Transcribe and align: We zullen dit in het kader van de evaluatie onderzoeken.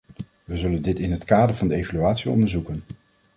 We 0.45 0.57
zullen 0.57 0.81
dit 0.81 0.99
in 0.99 1.11
het 1.11 1.23
kader 1.23 1.55
van 1.55 1.67
de 1.67 1.75
evaluatie 1.75 2.31
onderzoeken. 2.31 2.83